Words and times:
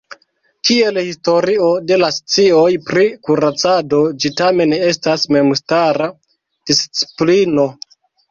Kiel 0.67 0.95
historio 1.07 1.65
de 1.89 1.97
la 2.03 2.07
scioj 2.15 2.63
pri 2.87 3.03
kuracado 3.27 3.99
ĝi 4.23 4.31
tamen 4.41 4.73
estas 4.79 5.25
memstara 5.37 6.09
disciplino. 6.71 7.67